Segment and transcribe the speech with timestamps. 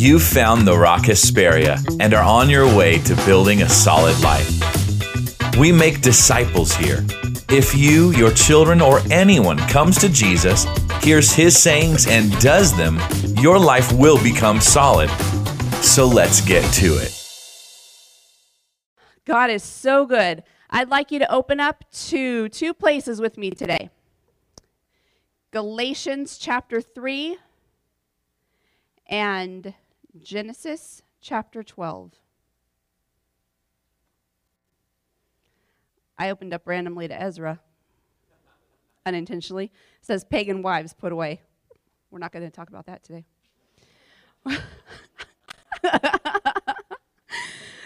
[0.00, 4.48] You've found the Rock Hesperia and are on your way to building a solid life.
[5.58, 7.04] We make disciples here.
[7.50, 10.64] If you, your children, or anyone comes to Jesus,
[11.02, 12.98] hears his sayings, and does them,
[13.42, 15.10] your life will become solid.
[15.82, 17.14] So let's get to it.
[19.26, 20.44] God is so good.
[20.70, 23.90] I'd like you to open up to two places with me today
[25.50, 27.36] Galatians chapter 3
[29.06, 29.74] and
[30.18, 32.12] Genesis chapter 12.
[36.18, 37.60] I opened up randomly to Ezra
[39.06, 39.66] unintentionally.
[39.66, 41.40] It says pagan wives put away.
[42.10, 43.24] We're not going to talk about that today.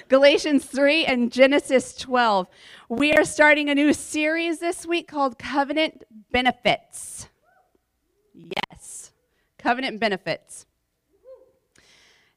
[0.09, 2.49] Galatians 3 and Genesis 12.
[2.89, 7.29] We are starting a new series this week called Covenant Benefits.
[8.35, 9.13] Yes,
[9.59, 10.67] covenant benefits.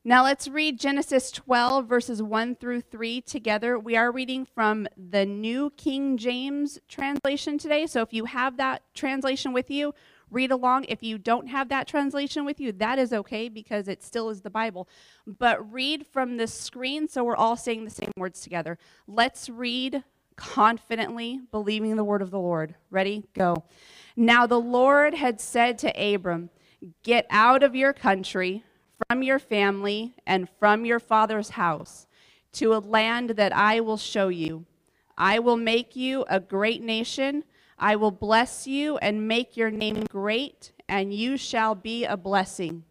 [0.08, 3.78] Now let's read Genesis 12, verses 1 through 3 together.
[3.78, 7.86] We are reading from the New King James translation today.
[7.88, 9.94] So if you have that translation with you,
[10.32, 10.86] read along.
[10.86, 14.40] If you don't have that translation with you, that is okay because it still is
[14.40, 14.88] the Bible.
[15.26, 18.78] But read from the screen so we're all saying the same words together.
[19.08, 20.06] Let's read
[20.38, 22.76] confidently, believing the word of the Lord.
[22.90, 23.26] Ready?
[23.34, 23.66] Go.
[24.16, 26.50] Now the Lord had said to Abram,
[27.04, 28.64] Get out of your country
[29.06, 32.08] from your family and from your father's house
[32.54, 34.66] to a land that I will show you.
[35.18, 37.44] I will make you a great nation.
[37.78, 42.84] I will bless you and make your name great, and you shall be a blessing.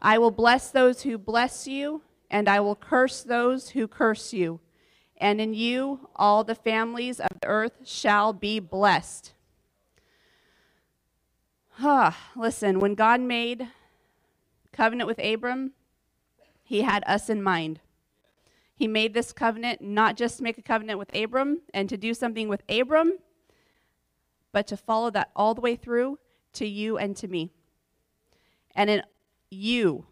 [0.00, 4.60] I will bless those who bless you, and I will curse those who curse you.
[5.16, 9.32] And in you all the families of the earth shall be blessed.
[11.80, 13.68] Ah, listen, when God made
[14.78, 15.72] covenant with Abram,
[16.62, 17.80] he had us in mind.
[18.76, 22.14] He made this covenant not just to make a covenant with Abram and to do
[22.14, 23.14] something with Abram,
[24.52, 26.20] but to follow that all the way through
[26.52, 27.50] to you and to me.
[28.76, 29.02] And in
[29.50, 30.06] you,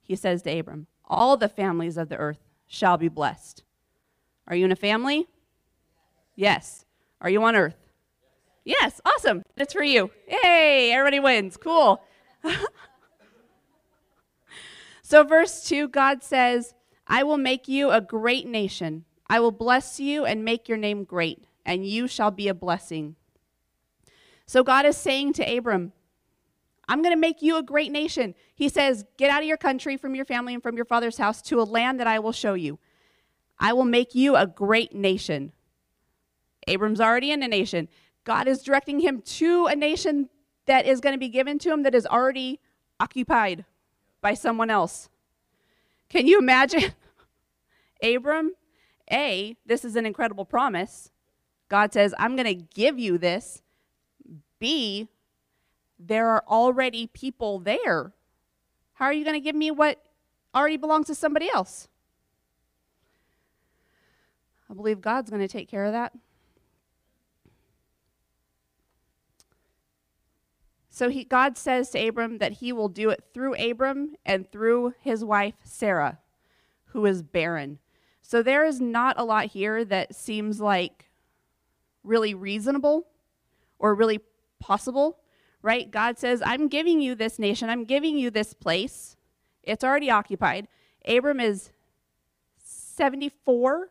[0.00, 3.64] he says to Abram, all the families of the earth shall be blessed.
[4.48, 5.28] Are you in a family?
[6.36, 6.86] Yes.
[7.20, 7.76] Are you on earth?
[8.64, 8.98] Yes.
[9.04, 9.42] Awesome.
[9.56, 10.10] That's for you.
[10.26, 10.90] Yay.
[10.92, 11.58] Everybody wins.
[11.58, 12.02] Cool.
[15.08, 16.74] So, verse 2, God says,
[17.06, 19.04] I will make you a great nation.
[19.28, 23.14] I will bless you and make your name great, and you shall be a blessing.
[24.46, 25.92] So, God is saying to Abram,
[26.88, 28.34] I'm going to make you a great nation.
[28.56, 31.40] He says, Get out of your country, from your family, and from your father's house
[31.42, 32.80] to a land that I will show you.
[33.60, 35.52] I will make you a great nation.
[36.66, 37.86] Abram's already in a nation.
[38.24, 40.30] God is directing him to a nation
[40.66, 42.58] that is going to be given to him that is already
[42.98, 43.64] occupied
[44.20, 45.08] by someone else.
[46.08, 46.92] Can you imagine?
[48.02, 48.52] Abram,
[49.10, 51.10] A, this is an incredible promise.
[51.68, 53.62] God says, I'm going to give you this.
[54.58, 55.08] B,
[55.98, 58.12] there are already people there.
[58.94, 60.02] How are you going to give me what
[60.54, 61.88] already belongs to somebody else?
[64.70, 66.12] I believe God's going to take care of that.
[70.96, 74.94] So he, God says to Abram that he will do it through Abram and through
[74.98, 76.20] his wife Sarah,
[76.86, 77.80] who is barren.
[78.22, 81.10] So there is not a lot here that seems like
[82.02, 83.08] really reasonable
[83.78, 84.20] or really
[84.58, 85.18] possible,
[85.60, 85.90] right?
[85.90, 89.18] God says, I'm giving you this nation, I'm giving you this place.
[89.62, 90.66] It's already occupied.
[91.06, 91.72] Abram is
[92.64, 93.90] 74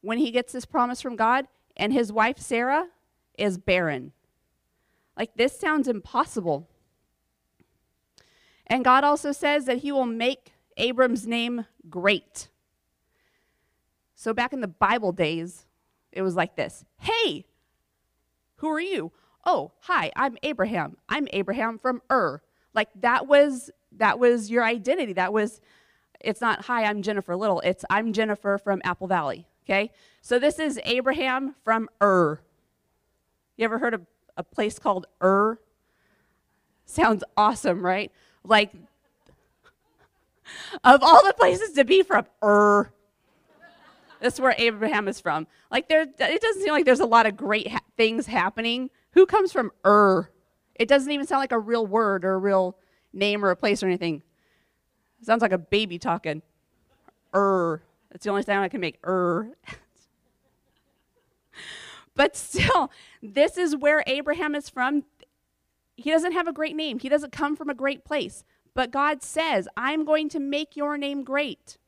[0.00, 2.86] when he gets this promise from God, and his wife Sarah
[3.36, 4.12] is barren.
[5.20, 6.66] Like, this sounds impossible.
[8.66, 12.48] And God also says that he will make Abram's name great.
[14.14, 15.66] So, back in the Bible days,
[16.10, 17.44] it was like this Hey,
[18.56, 19.12] who are you?
[19.44, 20.96] Oh, hi, I'm Abraham.
[21.06, 22.40] I'm Abraham from Ur.
[22.72, 25.12] Like that was that was your identity.
[25.12, 25.60] That was
[26.18, 27.60] it's not hi, I'm Jennifer Little.
[27.60, 29.46] It's I'm Jennifer from Apple Valley.
[29.66, 29.92] Okay?
[30.22, 32.40] So this is Abraham from Ur.
[33.58, 35.58] You ever heard of a place called Ur.
[36.84, 38.10] Sounds awesome, right?
[38.44, 38.72] Like,
[40.84, 42.92] of all the places to be from, Ur.
[44.20, 45.46] That's where Abraham is from.
[45.70, 48.90] Like, there, it doesn't seem like there's a lot of great ha- things happening.
[49.12, 50.28] Who comes from Ur?
[50.74, 52.76] It doesn't even sound like a real word or a real
[53.12, 54.22] name or a place or anything.
[55.20, 56.42] It sounds like a baby talking.
[57.34, 57.82] Ur.
[58.10, 58.98] That's the only sound I can make.
[59.04, 59.50] Ur.
[62.20, 65.04] But still, this is where Abraham is from.
[65.96, 68.44] He doesn't have a great name, he doesn't come from a great place.
[68.74, 71.78] But God says, I'm going to make your name great.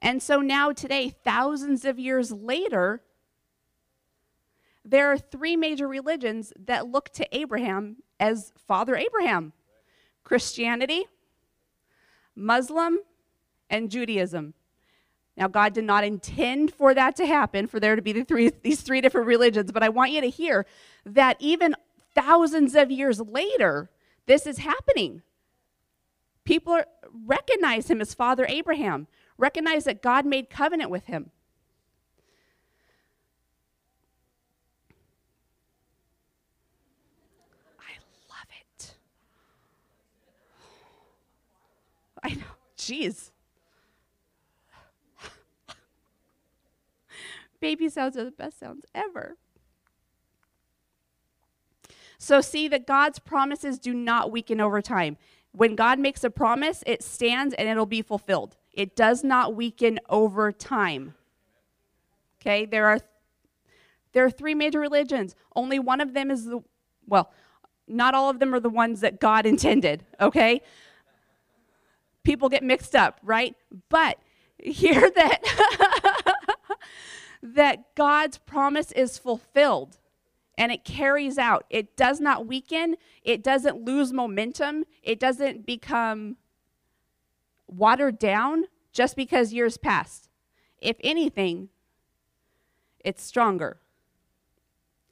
[0.00, 3.02] And so now, today, thousands of years later,
[4.82, 9.52] there are three major religions that look to Abraham as Father Abraham
[10.24, 11.04] Christianity,
[12.34, 13.00] Muslim,
[13.68, 14.54] and Judaism.
[15.38, 18.50] Now, God did not intend for that to happen, for there to be the three,
[18.62, 20.66] these three different religions, but I want you to hear
[21.06, 21.76] that even
[22.12, 23.88] thousands of years later,
[24.26, 25.22] this is happening.
[26.44, 26.86] People are,
[27.24, 29.06] recognize him as Father Abraham,
[29.36, 31.30] recognize that God made covenant with him.
[37.78, 37.92] I
[38.28, 38.94] love it.
[42.24, 42.56] I know.
[42.76, 43.30] Jeez.
[47.60, 49.36] Baby sounds are the best sounds ever.
[52.18, 55.16] So, see that God's promises do not weaken over time.
[55.52, 58.56] When God makes a promise, it stands and it'll be fulfilled.
[58.72, 61.14] It does not weaken over time.
[62.40, 63.00] Okay, there are
[64.12, 65.34] there are three major religions.
[65.54, 66.60] Only one of them is the
[67.06, 67.32] well,
[67.86, 70.62] not all of them are the ones that God intended, okay?
[72.24, 73.54] People get mixed up, right?
[73.88, 74.18] But
[74.58, 76.26] hear that
[77.42, 79.98] that God's promise is fulfilled
[80.56, 81.64] and it carries out.
[81.70, 86.36] It does not weaken, it doesn't lose momentum, it doesn't become
[87.68, 90.28] watered down just because years passed.
[90.80, 91.68] If anything,
[93.04, 93.78] it's stronger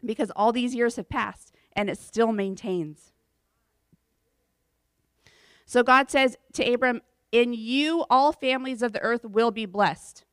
[0.05, 3.13] because all these years have passed and it still maintains.
[5.65, 7.03] So God says to Abram,
[7.33, 10.26] In you all families of the earth will be blessed.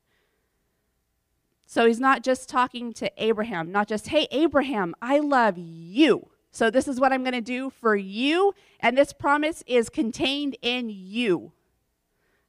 [1.74, 6.30] So he's not just talking to Abraham, not just, hey, Abraham, I love you.
[6.52, 8.54] So this is what I'm going to do for you.
[8.80, 11.52] And this promise is contained in you.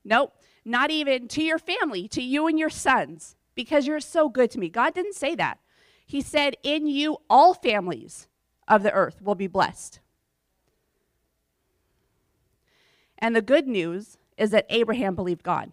[0.05, 4.51] Nope, not even to your family, to you and your sons, because you're so good
[4.51, 4.69] to me.
[4.69, 5.59] God didn't say that.
[6.05, 8.29] He said, in you, all families
[8.69, 10.01] of the earth will be blessed.
[13.17, 15.73] And the good news is that Abraham believed God.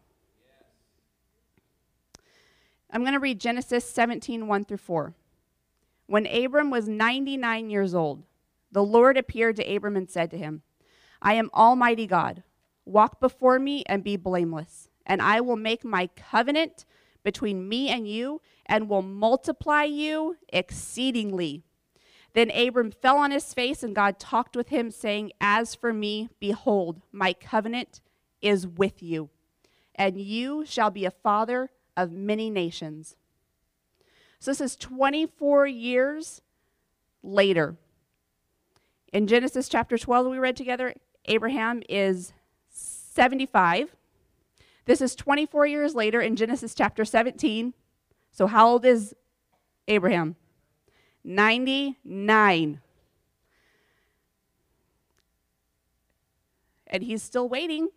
[2.91, 5.13] I'm going to read Genesis 17, 1 through 4.
[6.07, 8.23] When Abram was 99 years old,
[8.69, 10.63] the Lord appeared to Abram and said to him,
[11.21, 12.43] I am Almighty God.
[12.83, 16.85] Walk before me and be blameless, and I will make my covenant
[17.23, 21.63] between me and you and will multiply you exceedingly.
[22.33, 26.29] Then Abram fell on his face, and God talked with him, saying, As for me,
[26.39, 28.01] behold, my covenant
[28.41, 29.29] is with you,
[29.95, 33.15] and you shall be a father of many nations.
[34.39, 36.41] So this is 24 years
[37.23, 37.75] later.
[39.13, 40.93] In Genesis chapter 12, we read together,
[41.25, 42.33] Abraham is
[42.69, 43.95] 75.
[44.85, 47.73] This is 24 years later in Genesis chapter 17.
[48.31, 49.13] So, how old is
[49.87, 50.35] Abraham?
[51.23, 52.81] 99.
[56.87, 57.89] And he's still waiting.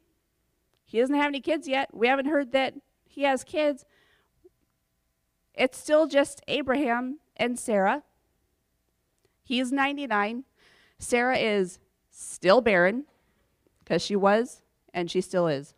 [0.85, 1.91] He doesn't have any kids yet.
[1.93, 2.75] We haven't heard that
[3.15, 3.85] he has kids.
[5.55, 8.03] It's still just Abraham and Sarah.
[9.45, 10.45] He's 99.
[10.99, 11.79] Sarah is
[12.11, 13.05] still barren
[13.79, 14.63] because she was
[14.93, 15.75] and she still is.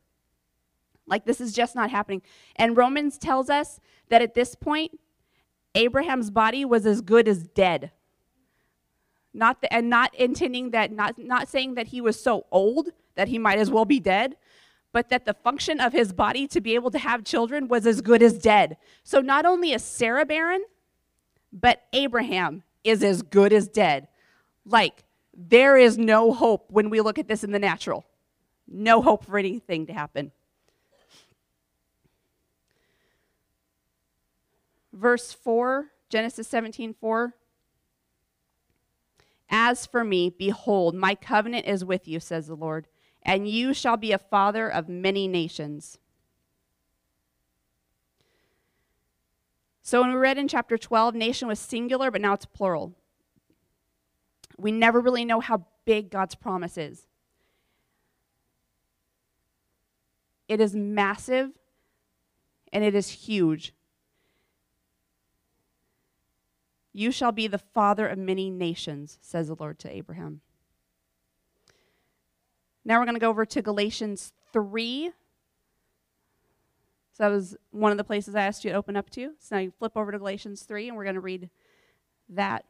[1.07, 2.23] Like this is just not happening.
[2.57, 4.99] And Romans tells us that at this point,
[5.75, 7.91] Abraham's body was as good as dead.
[9.35, 13.29] Not the, and not intending that, not, not saying that he was so old that
[13.29, 14.37] he might as well be dead,
[14.97, 18.01] but that the function of his body to be able to have children was as
[18.01, 18.79] good as dead.
[19.05, 20.65] So not only is Sarah barren,
[21.53, 24.09] but Abraham is as good as dead.
[24.65, 25.05] Like,
[25.37, 28.07] there is no hope when we look at this in the natural.
[28.67, 30.33] No hope for anything to happen.
[34.95, 37.35] Verse 4, Genesis 17 4.
[39.51, 42.87] As for me, behold, my covenant is with you, says the Lord,
[43.27, 45.99] and you shall be a father of many nations.
[49.83, 52.95] So when we read in chapter 12, nation was singular, but now it's plural.
[54.57, 57.09] We never really know how big God's promise is.
[60.49, 61.51] It is massive
[62.73, 63.75] and it is huge.
[66.93, 70.43] You shall be the father of many nations, says the Lord to Abraham.
[72.87, 75.11] Now we're going to go over to Galatians 3.
[77.13, 79.33] So that was one of the places I asked you to open up to.
[79.39, 81.51] So now you flip over to Galatians 3, and we're going to read
[82.31, 82.65] that.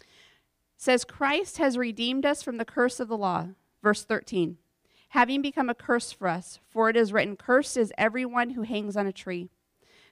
[0.00, 0.06] It
[0.78, 3.48] says, Christ has redeemed us from the curse of the law
[3.84, 4.56] Verse 13
[5.10, 8.96] Having become a curse for us, for it is written, Cursed is everyone who hangs
[8.96, 9.50] on a tree,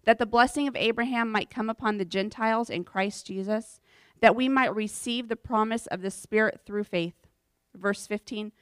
[0.04, 3.80] that the blessing of Abraham might come upon the Gentiles in Christ Jesus,
[4.20, 7.14] that we might receive the promise of the Spirit through faith.
[7.74, 8.52] Verse 15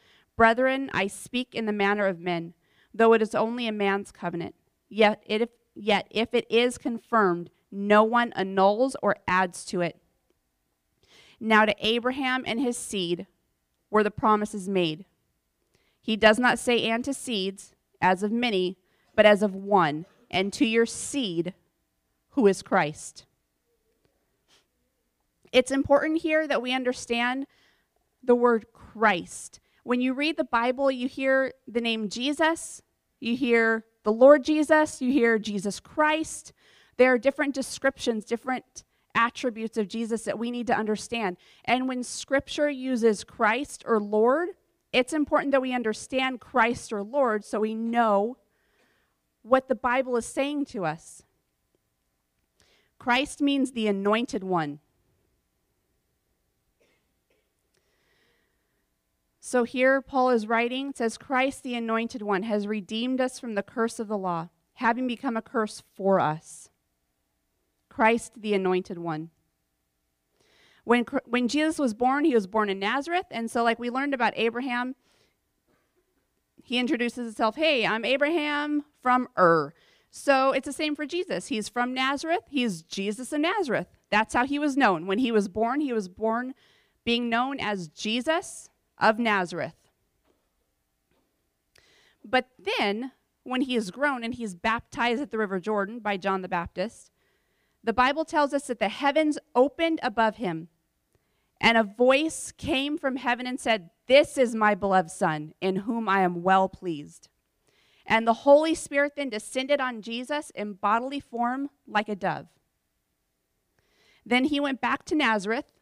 [0.41, 2.55] Brethren, I speak in the manner of men,
[2.95, 4.55] though it is only a man's covenant.
[4.89, 10.01] Yet, it, yet if it is confirmed, no one annuls or adds to it.
[11.39, 13.27] Now to Abraham and his seed
[13.91, 15.05] were the promises made.
[16.01, 18.79] He does not say, and to seeds, as of many,
[19.15, 21.53] but as of one, and to your seed,
[22.31, 23.27] who is Christ.
[25.53, 27.47] It's important here that we understand
[28.25, 29.60] the word Christ.
[29.85, 32.83] When you read the Bible, you hear the name Jesus,
[33.19, 36.53] you hear the Lord Jesus, you hear Jesus Christ.
[36.97, 38.85] There are different descriptions, different
[39.15, 41.37] attributes of Jesus that we need to understand.
[41.65, 44.51] And when scripture uses Christ or Lord,
[44.93, 48.37] it's important that we understand Christ or Lord so we know
[49.43, 51.23] what the Bible is saying to us.
[52.99, 54.81] Christ means the anointed one.
[59.41, 63.63] So here Paul is writing, says, Christ the anointed one has redeemed us from the
[63.63, 66.69] curse of the law, having become a curse for us.
[67.89, 69.31] Christ the anointed one.
[70.85, 73.27] When, when Jesus was born, he was born in Nazareth.
[73.31, 74.95] And so, like we learned about Abraham,
[76.63, 79.73] he introduces himself Hey, I'm Abraham from Ur.
[80.11, 81.47] So it's the same for Jesus.
[81.47, 82.45] He's from Nazareth.
[82.49, 83.87] He's Jesus of Nazareth.
[84.11, 85.07] That's how he was known.
[85.07, 86.55] When he was born, he was born
[87.05, 88.71] being known as Jesus
[89.01, 89.75] of Nazareth.
[92.25, 96.43] But then, when he is grown and he's baptized at the River Jordan by John
[96.43, 97.11] the Baptist,
[97.83, 100.69] the Bible tells us that the heavens opened above him,
[101.61, 106.09] and a voice came from heaven and said, This is my beloved Son, in whom
[106.09, 107.29] I am well pleased.
[108.07, 112.49] And the Holy Spirit then descended on Jesus in bodily form like a dove.
[114.27, 115.80] Then he went back to Nazareth,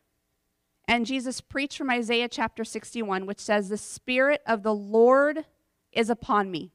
[0.88, 5.44] and Jesus preached from Isaiah chapter 61, which says, The Spirit of the Lord
[5.92, 6.72] is upon me,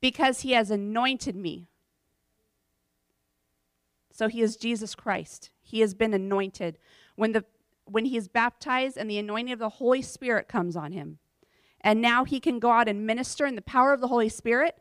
[0.00, 1.68] because he has anointed me
[4.18, 5.50] so he is Jesus Christ.
[5.62, 6.76] He has been anointed.
[7.14, 7.44] When, the,
[7.84, 11.18] when he is baptized and the anointing of the Holy Spirit comes on him.
[11.82, 14.76] And now he can go out and minister in the power of the Holy Spirit.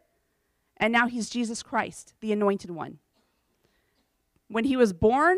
[0.78, 2.98] And now he's Jesus Christ, the anointed one.
[4.48, 5.38] When he was born,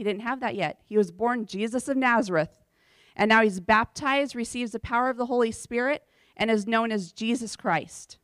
[0.00, 0.80] he didn't have that yet.
[0.86, 2.48] He was born Jesus of Nazareth.
[3.14, 6.04] And now he's baptized, receives the power of the Holy Spirit,
[6.38, 8.16] and is known as Jesus Christ,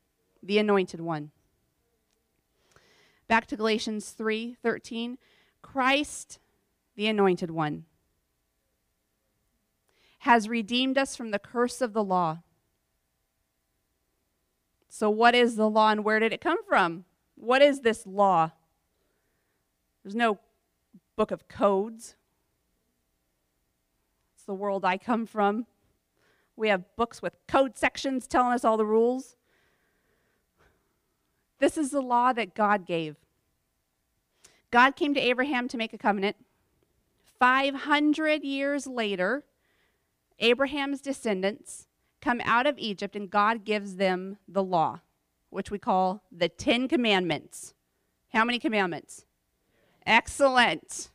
[0.43, 1.33] the anointed one.
[3.29, 5.19] Back to Galatians 3:13,
[5.61, 6.39] Christ,
[6.95, 7.85] the anointed one,
[10.21, 12.39] has redeemed us from the curse of the law.
[14.89, 17.05] So, what is the law and where did it come from?
[17.35, 18.53] What is this law?
[20.03, 20.39] There's no
[21.17, 22.15] book of codes.
[24.35, 25.67] It's the world I come from.
[26.55, 29.37] We have books with code sections telling us all the rules.
[31.59, 33.17] This is the law that God gave.
[34.71, 36.37] God came to Abraham to make a covenant.
[37.39, 39.45] 500 years later,
[40.39, 41.87] Abraham's descendants
[42.21, 45.01] come out of Egypt and God gives them the law,
[45.51, 47.75] which we call the Ten Commandments.
[48.33, 49.25] How many commandments?
[50.07, 51.11] Excellent.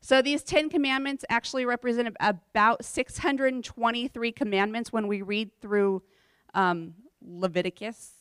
[0.00, 6.02] So these Ten Commandments actually represent about 623 commandments when we read through
[6.54, 8.12] um, Leviticus,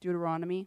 [0.00, 0.66] Deuteronomy,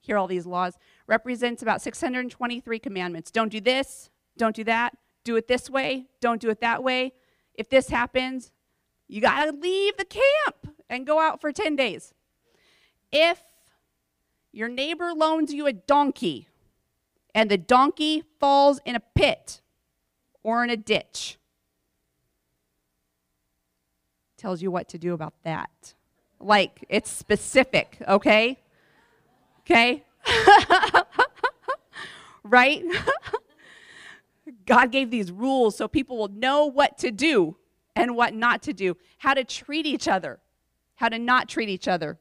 [0.00, 3.30] hear all these laws, represents about 623 commandments.
[3.30, 4.08] Don't do this,
[4.38, 7.12] don't do that, do it this way, don't do it that way.
[7.54, 8.50] If this happens,
[9.08, 12.14] you got to leave the camp and go out for 10 days.
[13.12, 13.42] If
[14.56, 16.48] your neighbor loans you a donkey
[17.34, 19.60] and the donkey falls in a pit
[20.42, 21.36] or in a ditch,
[24.38, 25.94] tells you what to do about that.
[26.40, 28.58] Like, it's specific, okay?
[29.60, 30.04] Okay?
[32.42, 32.82] right?
[34.66, 37.56] God gave these rules so people will know what to do
[37.94, 40.38] and what not to do, how to treat each other,
[40.94, 42.18] how to not treat each other.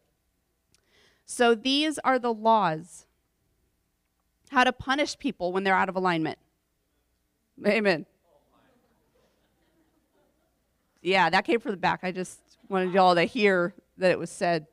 [1.25, 3.05] So these are the laws.
[4.49, 6.37] How to punish people when they're out of alignment.
[7.65, 8.05] Amen.
[11.01, 11.99] Yeah, that came from the back.
[12.03, 12.39] I just
[12.69, 14.67] wanted y'all to hear that it was said.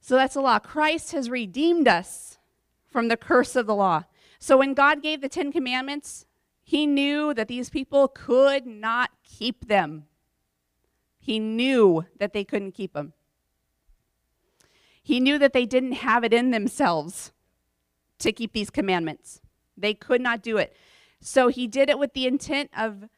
[0.00, 0.58] So that's the law.
[0.58, 2.38] Christ has redeemed us
[2.86, 4.04] from the curse of the law.
[4.38, 6.24] So when God gave the Ten Commandments,
[6.62, 10.07] he knew that these people could not keep them.
[11.28, 13.12] He knew that they couldn't keep them.
[15.02, 17.32] He knew that they didn't have it in themselves
[18.20, 19.42] to keep these commandments.
[19.76, 20.74] They could not do it.
[21.20, 23.10] So he did it with the intent of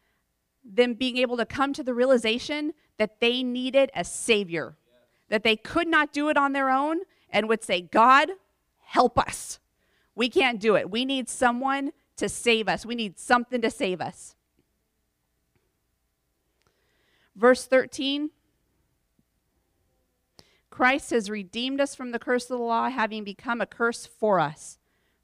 [0.64, 4.76] them being able to come to the realization that they needed a savior,
[5.28, 8.30] that they could not do it on their own, and would say, God,
[8.86, 9.60] help us.
[10.16, 10.90] We can't do it.
[10.90, 14.34] We need someone to save us, we need something to save us.
[17.36, 18.30] Verse 13
[20.70, 24.40] Christ has redeemed us from the curse of the law, having become a curse for
[24.40, 24.78] us.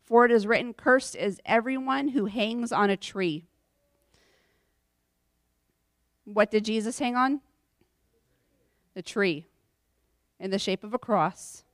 [0.04, 3.46] For it is written, Cursed is everyone who hangs on a tree.
[6.24, 7.40] What did Jesus hang on?
[8.94, 9.46] The tree
[10.38, 11.64] in the shape of a cross,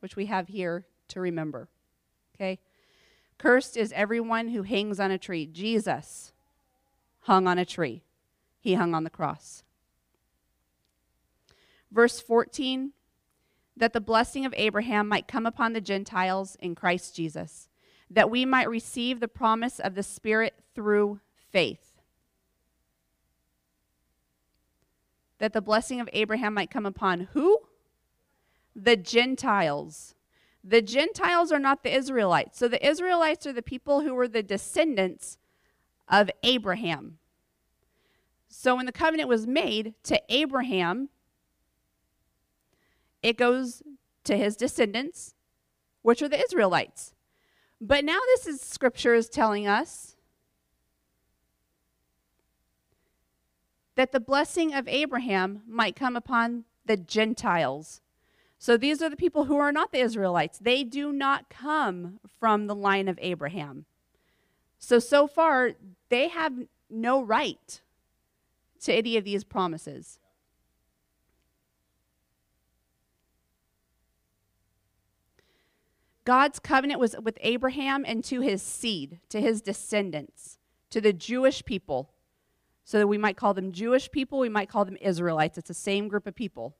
[0.00, 1.68] which we have here to remember.
[2.34, 2.58] Okay?
[3.38, 5.46] Cursed is everyone who hangs on a tree.
[5.46, 6.32] Jesus
[7.22, 8.02] hung on a tree,
[8.60, 9.62] he hung on the cross.
[11.92, 12.92] Verse 14
[13.76, 17.68] that the blessing of Abraham might come upon the Gentiles in Christ Jesus,
[18.10, 21.20] that we might receive the promise of the Spirit through
[21.50, 22.00] faith.
[25.38, 27.60] That the blessing of Abraham might come upon who?
[28.76, 30.14] The Gentiles.
[30.62, 32.58] The Gentiles are not the Israelites.
[32.58, 35.38] So the Israelites are the people who were the descendants
[36.08, 37.18] of Abraham.
[38.48, 41.08] So when the covenant was made to Abraham,
[43.22, 43.82] it goes
[44.24, 45.34] to his descendants,
[46.02, 47.14] which are the Israelites.
[47.80, 50.16] But now this is scripture is telling us
[53.94, 58.00] that the blessing of Abraham might come upon the Gentiles.
[58.58, 60.58] So these are the people who are not the Israelites.
[60.58, 63.86] They do not come from the line of Abraham.
[64.78, 65.72] So, so far,
[66.08, 66.52] they have
[66.88, 67.80] no right
[68.82, 70.18] to any of these promises.
[76.24, 80.58] God's covenant was with Abraham and to his seed, to his descendants,
[80.90, 82.10] to the Jewish people.
[82.84, 85.56] So that we might call them Jewish people, we might call them Israelites.
[85.56, 86.76] It's the same group of people.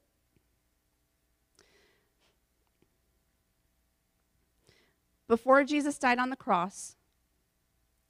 [5.28, 6.96] Before Jesus died on the cross,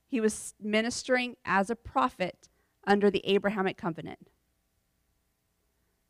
[0.09, 2.49] he was ministering as a prophet
[2.85, 4.31] under the Abrahamic covenant.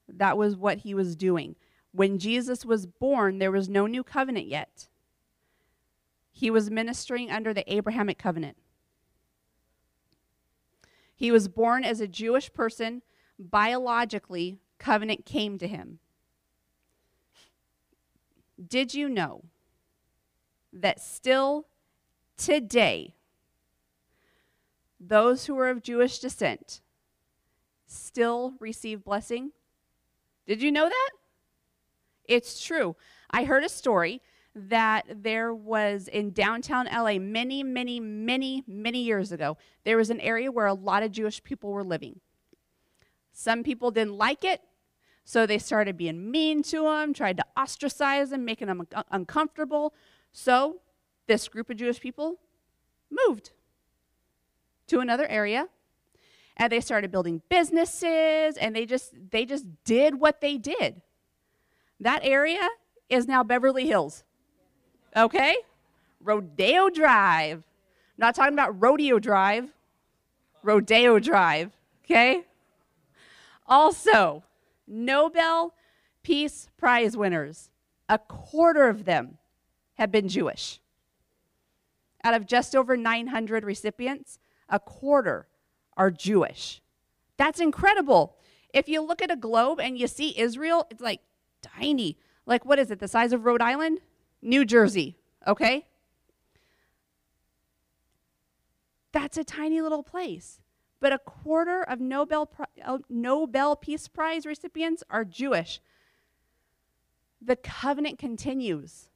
[0.08, 1.56] That was what he was doing.
[1.92, 4.88] When Jesus was born, there was no new covenant yet.
[6.42, 8.56] He was ministering under the Abrahamic covenant.
[11.14, 13.02] He was born as a Jewish person.
[13.38, 16.00] Biologically, covenant came to him.
[18.60, 19.44] Did you know
[20.72, 21.68] that still
[22.36, 23.14] today,
[24.98, 26.80] those who are of Jewish descent
[27.86, 29.52] still receive blessing?
[30.48, 31.10] Did you know that?
[32.24, 32.96] It's true.
[33.30, 34.20] I heard a story
[34.54, 40.20] that there was in downtown LA many, many, many, many years ago, there was an
[40.20, 42.20] area where a lot of Jewish people were living.
[43.32, 44.60] Some people didn't like it,
[45.24, 49.94] so they started being mean to them, tried to ostracize them, making them un- uncomfortable.
[50.32, 50.80] So
[51.26, 52.38] this group of Jewish people
[53.10, 53.52] moved
[54.88, 55.68] to another area
[56.56, 61.00] and they started building businesses and they just they just did what they did.
[62.00, 62.68] That area
[63.08, 64.24] is now Beverly Hills.
[65.16, 65.56] Okay?
[66.20, 67.58] Rodeo Drive.
[67.58, 67.64] I'm
[68.18, 69.68] not talking about Rodeo Drive,
[70.62, 71.72] Rodeo Drive.
[72.04, 72.44] Okay?
[73.66, 74.42] Also,
[74.86, 75.74] Nobel
[76.22, 77.70] Peace Prize winners,
[78.08, 79.38] a quarter of them
[79.94, 80.80] have been Jewish.
[82.24, 85.48] Out of just over 900 recipients, a quarter
[85.96, 86.80] are Jewish.
[87.36, 88.36] That's incredible.
[88.72, 91.20] If you look at a globe and you see Israel, it's like
[91.60, 92.16] tiny.
[92.46, 94.00] Like, what is it, the size of Rhode Island?
[94.42, 95.86] New Jersey, okay?
[99.12, 100.60] That's a tiny little place.
[101.00, 102.50] But a quarter of Nobel,
[102.84, 105.80] uh, Nobel Peace Prize recipients are Jewish.
[107.40, 109.08] The covenant continues,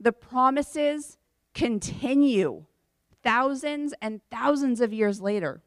[0.00, 1.18] the promises
[1.54, 2.64] continue
[3.22, 5.62] thousands and thousands of years later.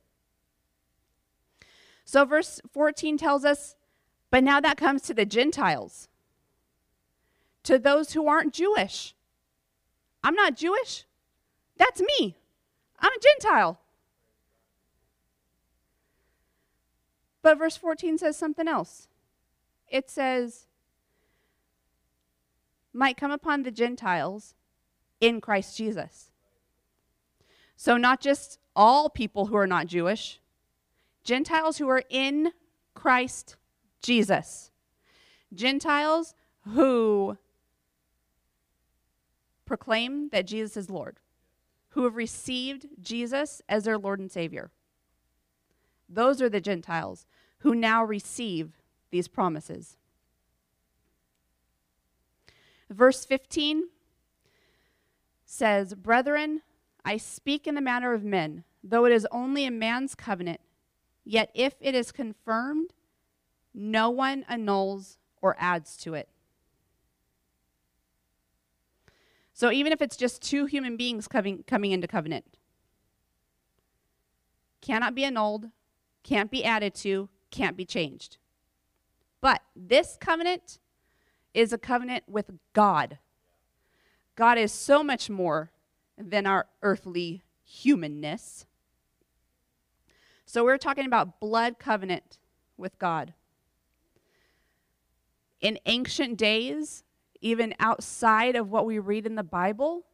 [2.05, 3.75] So, verse 14 tells us,
[4.31, 6.07] but now that comes to the Gentiles
[7.67, 9.13] to those who aren't Jewish.
[10.23, 11.03] I'm not Jewish.
[11.75, 12.37] That's me.
[12.97, 13.77] I'm a Gentile.
[17.41, 19.09] But verse 14 says something else.
[19.89, 20.67] It says,
[22.93, 24.55] might come upon the Gentiles
[25.19, 26.31] in Christ Jesus.
[27.75, 30.39] So, not just all people who are not Jewish,
[31.25, 32.53] Gentiles who are in
[32.93, 33.57] Christ
[34.01, 34.71] Jesus.
[35.53, 36.33] Gentiles
[36.73, 37.37] who
[39.67, 41.19] proclaim that Jesus is Lord,
[41.89, 44.71] who have received Jesus as their Lord and Savior.
[46.09, 47.27] Those are the Gentiles
[47.59, 49.97] who now receive these promises.
[52.89, 53.89] Verse 15
[55.45, 56.61] says, Brethren,
[57.03, 60.61] I speak in the manner of men, though it is only a man's covenant,
[61.25, 62.93] yet if it is confirmed,
[63.73, 66.29] no one annuls or adds to it.
[69.57, 72.45] So even if it's just two human beings coming, coming into covenant,
[74.81, 75.71] cannot be annulled,
[76.21, 78.37] can't be added to, can't be changed.
[79.41, 80.77] But this covenant
[81.55, 83.17] is a covenant with God.
[84.35, 85.71] God is so much more
[86.19, 88.67] than our earthly humanness.
[90.45, 92.37] So we're talking about blood covenant
[92.77, 93.33] with God.
[95.59, 97.03] In ancient days,
[97.41, 100.05] even outside of what we read in the Bible,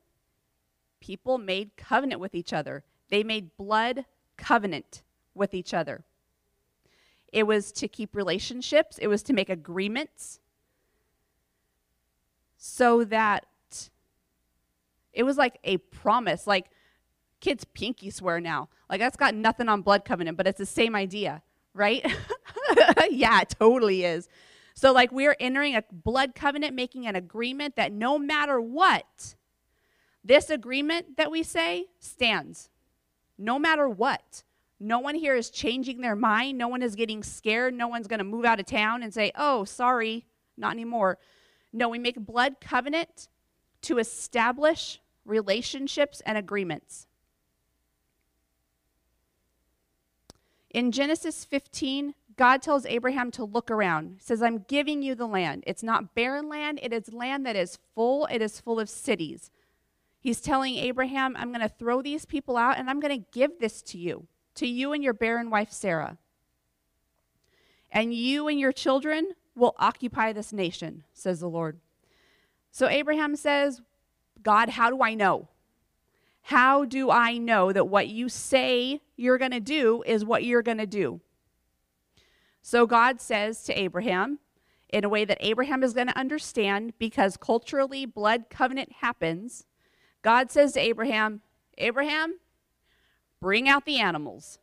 [1.00, 2.84] people made covenant with each other.
[3.10, 4.06] They made blood
[4.38, 6.04] covenant with each other.
[7.32, 10.40] It was to keep relationships, it was to make agreements
[12.58, 13.46] so that
[15.12, 16.48] it was like a promise.
[16.48, 16.68] Like
[17.42, 18.70] kids pinky swear now.
[18.90, 21.42] Like that's got nothing on blood covenant, but it's the same idea,
[21.74, 22.06] right?
[23.10, 24.30] yeah, it totally is.
[24.76, 29.36] So, like, we're entering a blood covenant, making an agreement that no matter what,
[30.24, 32.70] this agreement that we say stands.
[33.38, 34.44] No matter what.
[34.80, 36.58] No one here is changing their mind.
[36.58, 37.74] No one is getting scared.
[37.74, 40.26] No one's going to move out of town and say, oh, sorry,
[40.58, 41.18] not anymore.
[41.72, 43.28] No, we make blood covenant
[43.84, 47.08] to establish relationships and agreements.
[50.70, 54.16] In Genesis 15, God tells Abraham to look around.
[54.16, 55.64] He says, I'm giving you the land.
[55.68, 59.52] It's not barren land, it is land that is full, it is full of cities.
[60.20, 63.60] He's telling Abraham, I'm going to throw these people out and I'm going to give
[63.60, 66.18] this to you, to you and your barren wife Sarah.
[67.92, 71.80] And you and your children will occupy this nation, says the Lord.
[72.72, 73.82] So Abraham says,
[74.42, 75.50] God, how do I know?
[76.44, 80.64] How do I know that what you say you're going to do is what you're
[80.64, 81.22] going to do?
[82.66, 84.40] So God says to Abraham,
[84.88, 89.66] in a way that Abraham is going to understand, because culturally blood covenant happens,
[90.22, 91.42] God says to Abraham,
[91.78, 92.40] Abraham,
[93.42, 94.60] bring out the animals.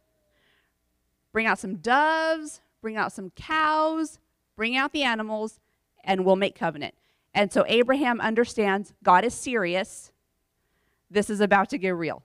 [1.30, 4.18] Bring out some doves, bring out some cows,
[4.56, 5.60] bring out the animals,
[6.02, 6.94] and we'll make covenant.
[7.34, 10.10] And so Abraham understands God is serious.
[11.10, 12.22] This is about to get real.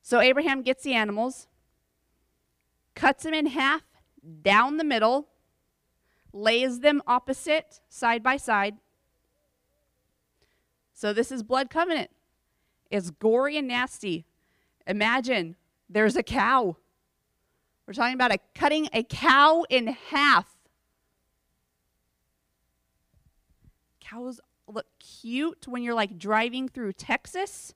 [0.00, 1.46] So Abraham gets the animals
[2.94, 3.82] cuts them in half
[4.42, 5.28] down the middle,
[6.32, 8.76] lays them opposite, side by side.
[10.92, 12.10] So this is blood covenant.
[12.90, 14.26] It's gory and nasty.
[14.86, 15.56] Imagine
[15.88, 16.76] there's a cow.
[17.86, 20.56] We're talking about a cutting a cow in half.
[24.00, 27.74] Cows look cute when you're like driving through Texas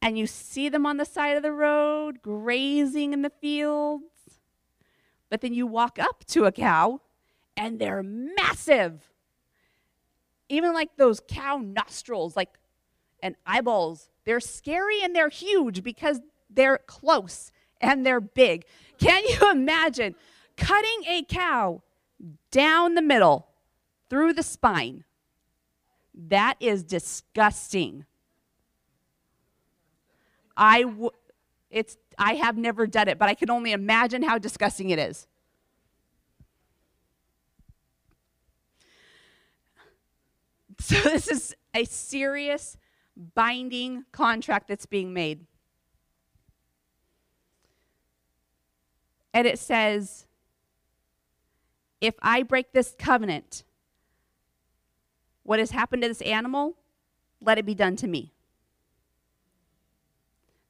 [0.00, 4.04] and you see them on the side of the road grazing in the fields.
[5.30, 7.00] But then you walk up to a cow
[7.56, 9.10] and they're massive.
[10.48, 12.58] Even like those cow nostrils, like
[13.22, 18.64] and eyeballs, they're scary and they're huge because they're close and they're big.
[18.98, 20.14] Can you imagine
[20.56, 21.82] cutting a cow
[22.50, 23.48] down the middle
[24.08, 25.04] through the spine?
[26.14, 28.04] That is disgusting.
[30.58, 31.10] I w-
[31.70, 35.26] it's I have never done it, but I can only imagine how disgusting it is.
[40.80, 42.76] So this is a serious
[43.34, 45.44] binding contract that's being made.
[49.34, 50.26] And it says,
[52.00, 53.64] if I break this covenant,
[55.42, 56.76] what has happened to this animal,
[57.40, 58.32] let it be done to me.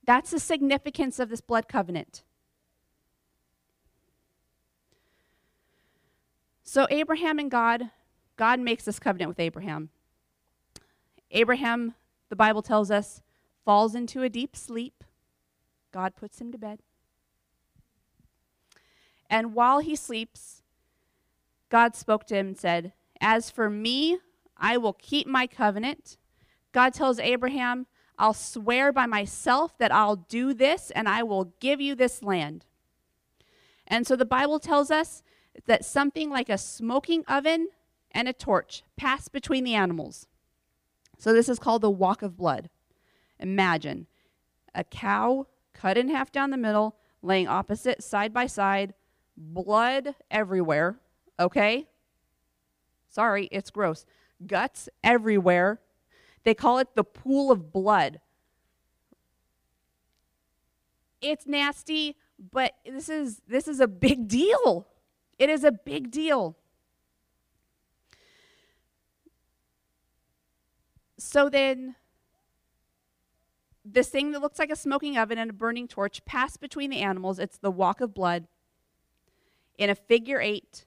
[0.09, 2.23] That's the significance of this blood covenant.
[6.63, 7.91] So, Abraham and God,
[8.39, 9.91] God makes this covenant with Abraham.
[11.31, 11.95] Abraham,
[12.31, 13.21] the Bible tells us,
[13.67, 15.05] falls into a deep sleep.
[15.93, 16.81] God puts him to bed.
[19.29, 20.63] And while he sleeps,
[21.69, 24.21] God spoke to him and said, As for me,
[24.57, 26.17] I will keep my covenant
[26.73, 27.87] God tells Abraham,
[28.19, 32.67] I'll swear by myself that I'll do this and I will give you this land.
[33.87, 35.23] And so the Bible tells us
[35.67, 37.69] that something like a smoking oven
[38.11, 40.27] and a torch pass between the animals.
[41.19, 42.71] So this is called the walk of blood.
[43.39, 44.07] Imagine
[44.75, 48.95] a cow cut in half down the middle, laying opposite side by side,
[49.37, 50.99] blood everywhere,
[51.39, 51.87] okay?
[53.09, 54.05] Sorry, it's gross.
[54.47, 55.81] Guts everywhere.
[56.45, 58.21] They call it the pool of blood.
[61.21, 62.17] It's nasty,
[62.53, 64.87] but this is this is a big deal.
[65.39, 66.57] It is a big deal.
[71.19, 71.97] So then
[73.85, 77.01] this thing that looks like a smoking oven and a burning torch pass between the
[77.01, 77.39] animals.
[77.39, 78.47] It's the walk of blood
[79.77, 80.85] in a figure eight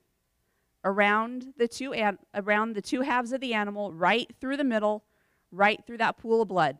[0.83, 1.93] around the two
[2.33, 5.03] around the two halves of the animal, right through the middle,
[5.51, 6.77] right through that pool of blood.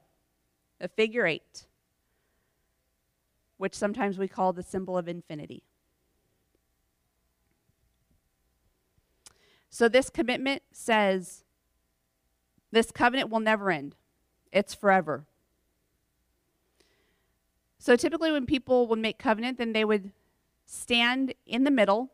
[0.80, 1.68] A figure eight,
[3.58, 5.64] which sometimes we call the symbol of infinity.
[9.70, 11.44] So this commitment says
[12.72, 13.96] this covenant will never end.
[14.52, 15.26] It's forever.
[17.78, 20.12] So typically, when people would make covenant, then they would
[20.66, 22.12] stand in the middle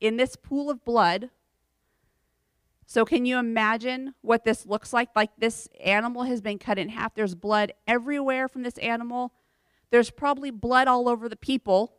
[0.00, 1.30] in this pool of blood.
[2.90, 5.10] So, can you imagine what this looks like?
[5.14, 7.14] Like this animal has been cut in half.
[7.14, 9.34] There's blood everywhere from this animal.
[9.90, 11.92] There's probably blood all over the people,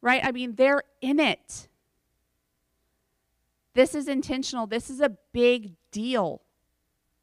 [0.00, 0.24] right?
[0.24, 1.68] I mean, they're in it.
[3.74, 4.66] This is intentional.
[4.66, 6.40] This is a big deal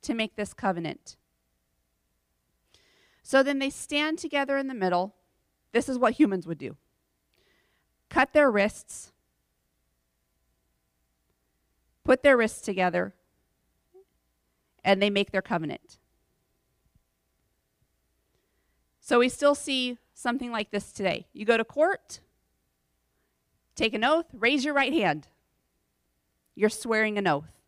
[0.04, 1.18] to make this covenant.
[3.24, 5.16] So then they stand together in the middle.
[5.72, 6.78] This is what humans would do
[8.08, 9.14] cut their wrists,
[12.10, 13.14] put their wrists together,
[14.84, 16.00] and they make their covenant.
[19.00, 21.28] So we still see something like this today.
[21.34, 22.20] You go to court,
[23.76, 25.28] take an oath, raise your right hand.
[26.56, 27.62] You're swearing an oath.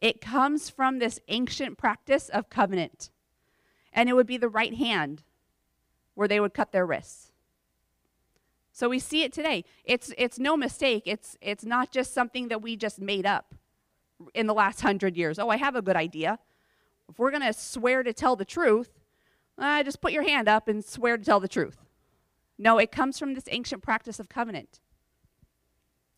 [0.00, 3.10] It comes from this ancient practice of covenant
[3.92, 5.22] and it would be the right hand
[6.14, 7.29] where they would cut their wrists.
[8.80, 9.66] So we see it today.
[9.84, 11.02] It's, it's no mistake.
[11.04, 13.54] It's, it's not just something that we just made up
[14.32, 15.38] in the last hundred years.
[15.38, 16.38] Oh, I have a good idea.
[17.06, 18.98] If we're going to swear to tell the truth,
[19.58, 21.76] uh, just put your hand up and swear to tell the truth.
[22.56, 24.80] No, it comes from this ancient practice of covenant.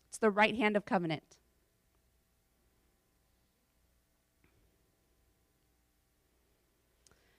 [0.07, 1.35] It's the right hand of covenant.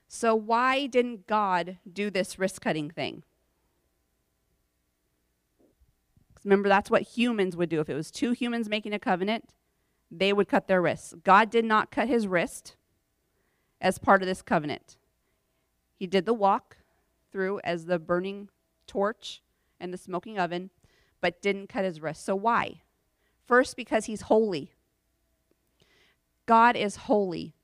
[0.07, 3.23] So, why didn't God do this risk cutting thing?
[6.45, 7.81] Remember, that's what humans would do.
[7.81, 9.51] If it was two humans making a covenant,
[10.11, 11.15] they would cut their wrists.
[11.25, 12.77] God did not cut his wrist
[13.81, 14.97] as part of this covenant.
[15.97, 16.77] He did the walk
[17.33, 18.49] through as the burning
[18.87, 19.43] torch
[19.81, 20.71] and the smoking oven,
[21.21, 22.25] but didn't cut his wrist.
[22.25, 22.83] So, why?
[23.47, 24.73] First, because he's holy.
[26.47, 27.55] God is holy.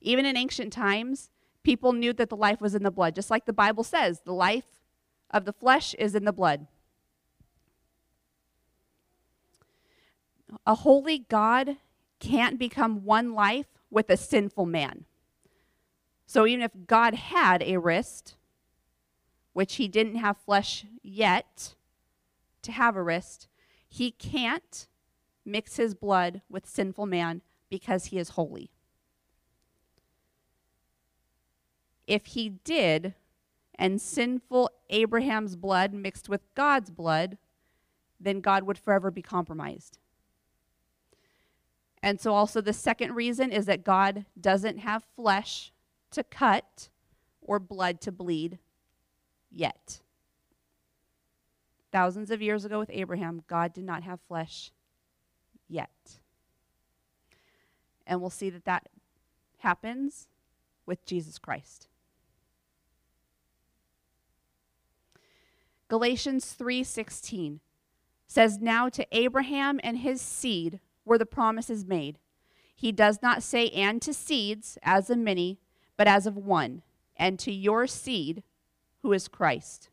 [0.00, 1.30] Even in ancient times,
[1.62, 4.32] people knew that the life was in the blood, just like the Bible says the
[4.32, 4.81] life
[5.32, 6.66] of the flesh is in the blood.
[10.66, 11.76] A holy God
[12.20, 15.06] can't become one life with a sinful man.
[16.26, 18.36] So even if God had a wrist,
[19.52, 21.74] which he didn't have flesh yet
[22.62, 23.48] to have a wrist,
[23.88, 24.86] he can't
[25.44, 28.70] mix his blood with sinful man because he is holy.
[32.06, 33.14] If he did,
[33.78, 37.38] and sinful Abraham's blood mixed with God's blood,
[38.20, 39.98] then God would forever be compromised.
[42.02, 45.72] And so, also, the second reason is that God doesn't have flesh
[46.10, 46.88] to cut
[47.40, 48.58] or blood to bleed
[49.50, 50.00] yet.
[51.92, 54.72] Thousands of years ago with Abraham, God did not have flesh
[55.68, 56.18] yet.
[58.06, 58.88] And we'll see that that
[59.58, 60.26] happens
[60.86, 61.88] with Jesus Christ.
[65.92, 67.60] Galatians 3:16
[68.26, 72.18] says now to Abraham and his seed were the promises made.
[72.74, 75.60] He does not say and to seeds as of many,
[75.98, 76.80] but as of one,
[77.14, 78.42] and to your seed
[79.02, 79.90] who is Christ.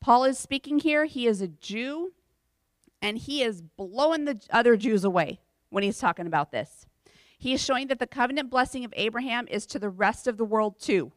[0.00, 1.04] Paul is speaking here.
[1.04, 2.12] He is a Jew,
[3.00, 5.38] and he is blowing the other Jews away
[5.70, 6.84] when he's talking about this.
[7.38, 10.44] He is showing that the covenant blessing of Abraham is to the rest of the
[10.44, 11.12] world too,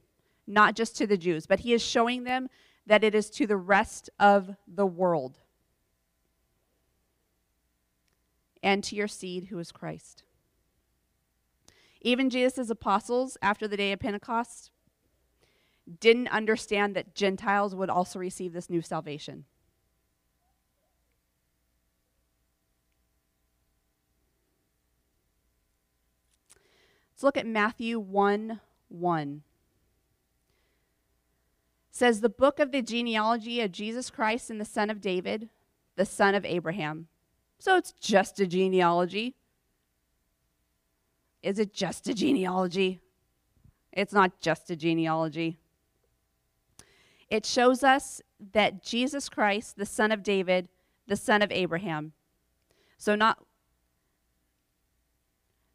[0.46, 2.50] not just to the Jews, but he is showing them
[2.90, 5.38] that it is to the rest of the world
[8.64, 10.24] and to your seed who is Christ.
[12.02, 14.72] Even Jesus' apostles, after the day of Pentecost,
[16.00, 19.46] didn't understand that Gentiles would also receive this new salvation.
[27.12, 29.44] Let's look at Matthew 1 1.
[32.00, 35.50] Says the book of the genealogy of Jesus Christ and the son of David,
[35.98, 37.08] the son of Abraham.
[37.58, 39.36] So it's just a genealogy.
[41.44, 43.02] Is it just a genealogy?
[43.92, 45.60] It's not just a genealogy.
[47.30, 48.22] It shows us
[48.54, 50.70] that Jesus Christ, the son of David,
[51.06, 52.14] the son of Abraham.
[52.98, 53.44] So not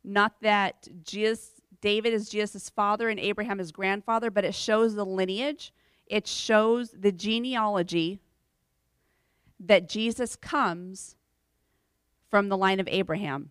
[0.03, 1.51] not that Jesus,
[1.83, 5.71] David is Jesus' father and Abraham his grandfather, but it shows the lineage.
[6.07, 8.21] It shows the genealogy
[9.59, 11.17] that Jesus comes
[12.29, 13.51] from the line of Abraham.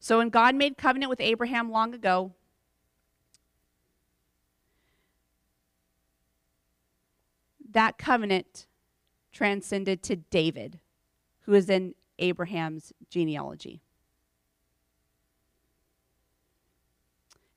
[0.00, 2.32] So when God made covenant with Abraham long ago,
[7.70, 8.66] that covenant
[9.32, 10.80] transcended to David,
[11.42, 13.80] who is in Abraham's genealogy.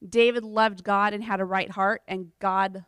[0.07, 2.85] David loved God and had a right heart, and God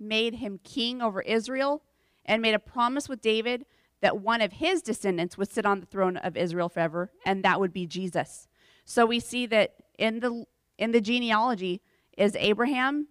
[0.00, 1.82] made him king over Israel
[2.24, 3.66] and made a promise with David
[4.00, 7.60] that one of his descendants would sit on the throne of Israel forever, and that
[7.60, 8.48] would be Jesus.
[8.84, 10.44] So we see that in the
[10.78, 11.82] in the genealogy
[12.16, 13.08] is Abraham,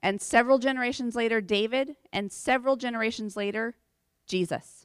[0.00, 3.76] and several generations later David, and several generations later
[4.26, 4.79] Jesus.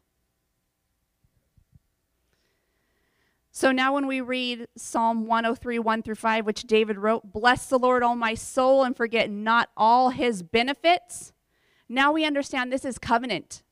[3.55, 7.79] So now, when we read Psalm 103, 1 through 5, which David wrote, Bless the
[7.79, 11.31] Lord, all my soul, and forget not all his benefits.
[11.87, 13.63] Now we understand this is covenant.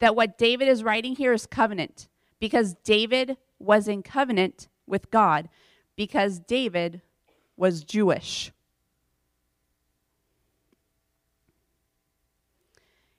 [0.00, 2.06] That what David is writing here is covenant
[2.38, 5.48] because David was in covenant with God,
[5.96, 7.00] because David
[7.56, 8.52] was Jewish.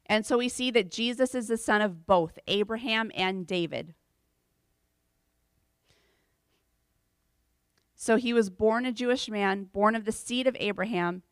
[0.05, 3.95] And so we see that Jesus is the son of both Abraham and David.
[8.03, 11.23] So he was born a Jewish man, born of the seed of Abraham,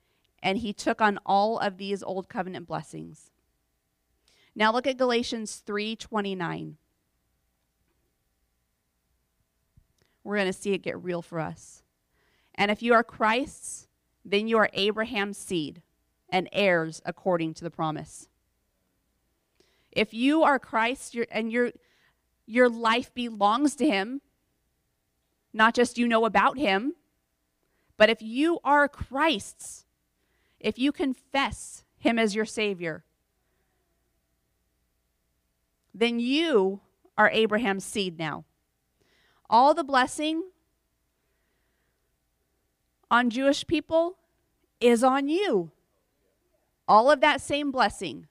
[0.42, 3.30] and he took on all of these old covenant blessings.
[4.56, 6.78] Now look at Galatians 3:29.
[10.24, 11.84] We're going to see it get real for us.
[12.56, 13.90] And if you are Christ's,
[14.24, 15.82] then you are Abraham's seed
[16.30, 18.30] and heirs according to the promise.
[19.92, 21.74] If you are Christ and your
[22.46, 24.22] your life belongs to him,
[25.54, 26.94] not just you know about him,
[27.98, 29.86] but if you are Christ's,
[30.60, 33.04] if you confess him as your Savior,
[35.94, 36.82] then you
[37.18, 38.46] are Abraham's seed now.
[39.50, 40.44] All the blessing
[43.10, 44.18] on Jewish people
[44.80, 45.72] is on you.
[46.88, 48.28] All of that same blessing.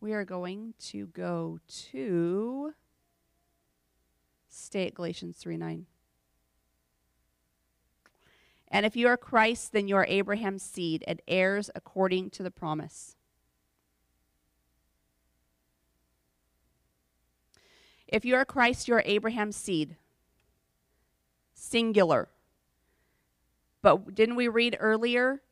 [0.00, 1.58] We are going to go
[1.90, 2.74] to
[4.48, 5.86] stay at Galatians 3 9.
[8.70, 12.50] And if you are Christ, then you are Abraham's seed and heirs according to the
[12.50, 13.16] promise.
[18.06, 19.96] If you are Christ, you are Abraham's seed.
[21.54, 22.28] Singular.
[23.82, 25.42] But didn't we read earlier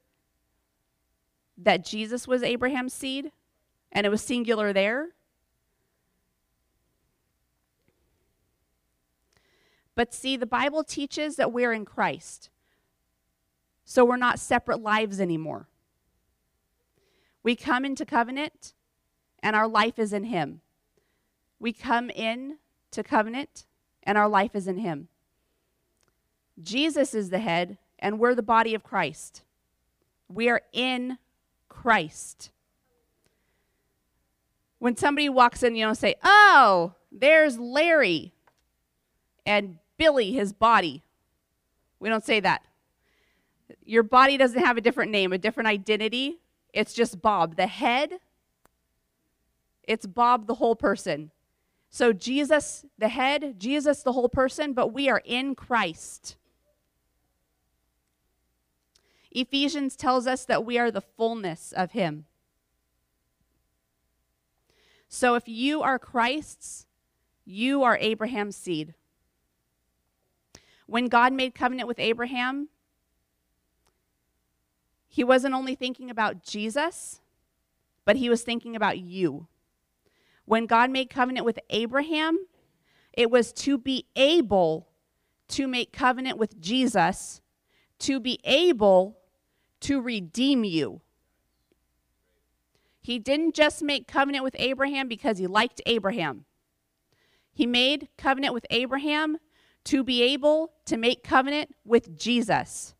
[1.58, 3.32] that Jesus was Abraham's seed?
[3.92, 5.08] And it was singular there.
[9.94, 12.50] But see, the Bible teaches that we're in Christ.
[13.84, 15.68] So we're not separate lives anymore.
[17.42, 18.74] We come into covenant
[19.42, 20.60] and our life is in Him.
[21.58, 22.58] We come in
[22.90, 23.64] to covenant
[24.02, 25.08] and our life is in Him.
[26.62, 29.42] Jesus is the head and we're the body of Christ.
[30.28, 31.18] We are in
[31.68, 32.50] Christ.
[34.78, 38.32] When somebody walks in, you don't say, oh, there's Larry
[39.44, 41.02] and Billy, his body.
[41.98, 42.62] We don't say that.
[43.84, 46.38] Your body doesn't have a different name, a different identity.
[46.72, 47.56] It's just Bob.
[47.56, 48.18] The head,
[49.84, 51.30] it's Bob, the whole person.
[51.88, 56.36] So Jesus, the head, Jesus, the whole person, but we are in Christ.
[59.30, 62.26] Ephesians tells us that we are the fullness of Him.
[65.08, 66.86] So if you are Christ's,
[67.44, 68.94] you are Abraham's seed.
[70.86, 72.68] When God made covenant with Abraham,
[75.16, 77.22] He wasn't only thinking about Jesus,
[78.04, 79.46] but he was thinking about you.
[80.44, 82.38] When God made covenant with Abraham,
[83.14, 84.88] it was to be able
[85.48, 87.40] to make covenant with Jesus,
[88.00, 89.16] to be able
[89.80, 91.00] to redeem you.
[93.06, 96.44] He didn't just make covenant with Abraham because he liked Abraham.
[97.52, 99.36] He made covenant with Abraham
[99.84, 102.96] to be able to make covenant with Jesus.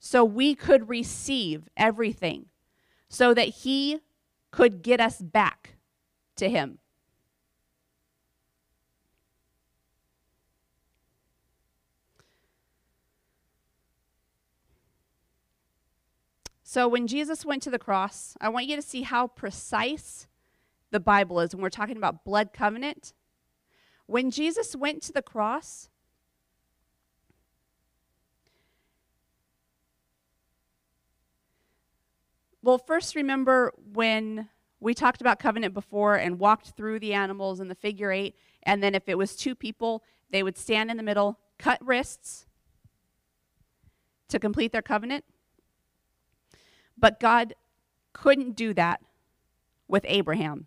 [0.00, 2.46] So we could receive everything,
[3.08, 4.00] so that he
[4.50, 5.76] could get us back
[6.34, 6.80] to him.
[16.74, 20.26] So when Jesus went to the cross, I want you to see how precise
[20.90, 23.12] the Bible is when we're talking about blood covenant.
[24.06, 25.88] When Jesus went to the cross,
[32.60, 34.48] well, first remember when
[34.80, 38.82] we talked about covenant before and walked through the animals and the figure eight, and
[38.82, 42.46] then if it was two people, they would stand in the middle, cut wrists
[44.26, 45.24] to complete their covenant.
[46.96, 47.54] But God
[48.12, 49.00] couldn't do that
[49.88, 50.66] with Abraham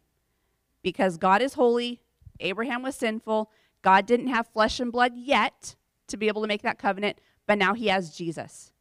[0.83, 2.01] because God is holy,
[2.39, 3.51] Abraham was sinful,
[3.81, 5.75] God didn't have flesh and blood yet
[6.07, 8.71] to be able to make that covenant, but now he has Jesus.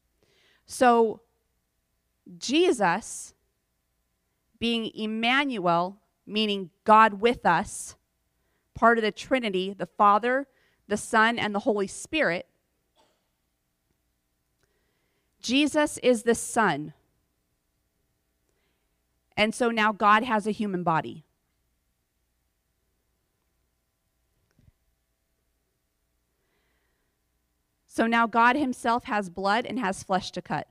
[0.66, 1.20] So,
[2.38, 3.34] Jesus,
[4.58, 7.96] being Emmanuel, meaning God with us,
[8.74, 10.46] part of the Trinity, the Father,
[10.88, 12.46] the Son, and the Holy Spirit,
[15.40, 16.92] Jesus is the Son
[19.36, 21.24] and so now God has a human body.
[27.86, 30.68] So now God himself has blood and has flesh to cut.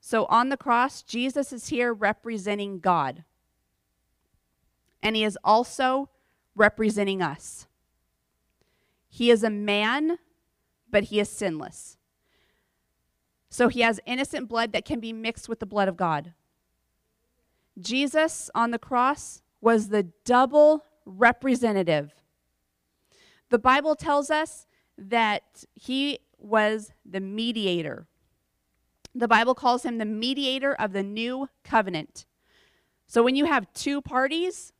[0.00, 3.24] So on the cross, Jesus is here representing God.
[5.02, 6.10] And he is also
[6.56, 7.66] representing us.
[9.08, 10.18] He is a man,
[10.90, 11.96] but he is sinless.
[13.48, 16.32] So he has innocent blood that can be mixed with the blood of God.
[17.78, 22.14] Jesus on the cross was the double representative.
[23.50, 24.66] The Bible tells us
[24.98, 28.06] that he was the mediator.
[29.14, 32.26] The Bible calls him the mediator of the new covenant.
[33.06, 34.72] So when you have two parties,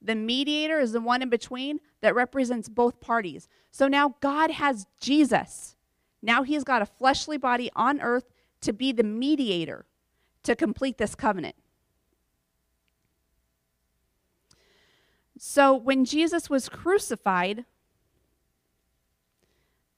[0.00, 3.48] the mediator is the one in between that represents both parties.
[3.70, 5.76] So now God has Jesus.
[6.22, 9.86] Now he's got a fleshly body on earth to be the mediator
[10.42, 11.56] to complete this covenant.
[15.38, 17.64] So when Jesus was crucified,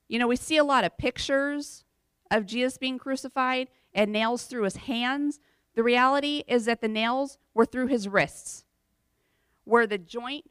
[0.09, 1.85] you know, we see a lot of pictures
[2.31, 5.41] of Jesus being crucified and nails through his hands.
[5.75, 8.65] The reality is that the nails were through his wrists,
[9.65, 10.51] where the joint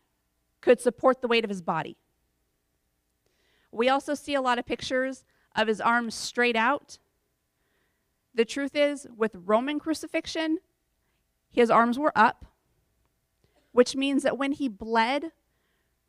[0.62, 1.98] could support the weight of his body.
[3.72, 5.24] We also see a lot of pictures
[5.56, 6.98] of his arms straight out.
[8.34, 10.60] The truth is, with Roman crucifixion,
[11.52, 12.46] his arms were up
[13.78, 15.32] which means that when he bled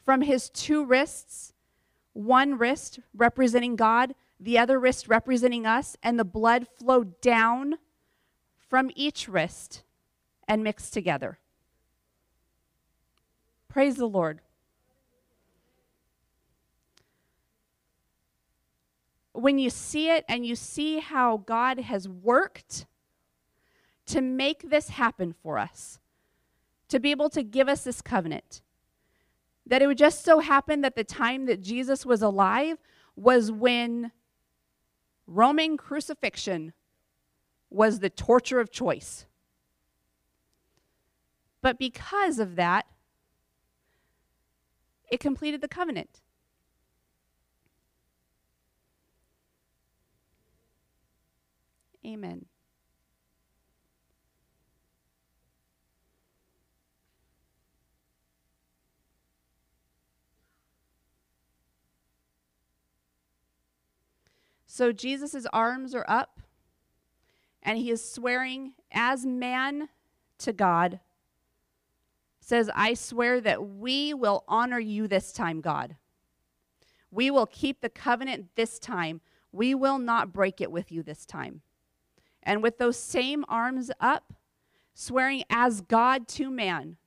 [0.02, 1.52] from his two wrists,
[2.14, 7.74] one wrist representing God, the other wrist representing us, and the blood flowed down
[8.56, 9.82] from each wrist
[10.48, 11.40] and mixed together.
[13.68, 14.40] Praise the Lord.
[19.32, 22.86] When you see it and you see how God has worked
[24.06, 25.98] to make this happen for us,
[26.88, 28.62] to be able to give us this covenant.
[29.66, 32.78] That it would just so happen that the time that Jesus was alive
[33.16, 34.12] was when
[35.26, 36.72] Roman crucifixion
[37.70, 39.26] was the torture of choice.
[41.60, 42.86] But because of that,
[45.10, 46.20] it completed the covenant.
[52.06, 52.46] Amen.
[64.78, 66.38] So Jesus' arms are up,
[67.64, 69.88] and he is swearing as man
[70.38, 71.00] to God.
[72.38, 75.96] Says, I swear that we will honor you this time, God.
[77.10, 79.20] We will keep the covenant this time.
[79.50, 81.62] We will not break it with you this time.
[82.44, 84.32] And with those same arms up,
[84.94, 86.98] swearing as God to man,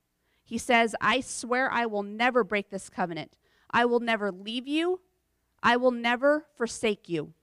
[0.43, 3.37] he says, I swear I will never break this covenant.
[3.71, 4.99] I will never leave you.
[5.63, 7.33] I will never forsake you.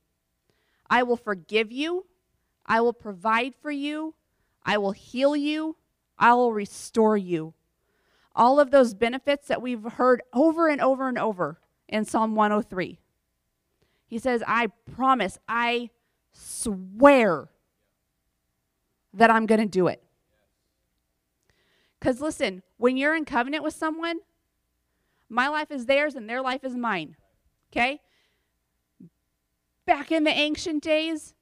[0.90, 2.06] I will forgive you.
[2.68, 4.14] I will provide for you,
[4.62, 5.76] I will heal you,
[6.18, 7.54] I will restore you.
[8.36, 12.98] All of those benefits that we've heard over and over and over in Psalm 103.
[14.06, 15.90] He says, I promise, I
[16.32, 17.48] swear
[19.14, 20.02] that I'm going to do it.
[21.98, 24.18] Because listen, when you're in covenant with someone,
[25.28, 27.16] my life is theirs and their life is mine.
[27.72, 28.00] Okay?
[29.88, 31.32] Back in the ancient days,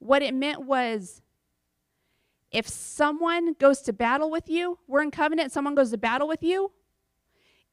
[0.00, 1.22] what it meant was
[2.52, 6.42] if someone goes to battle with you, we're in covenant, someone goes to battle with
[6.42, 6.72] you,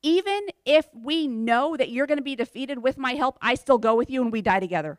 [0.01, 3.78] even if we know that you're going to be defeated with my help, I still
[3.78, 4.97] go with you and we die together.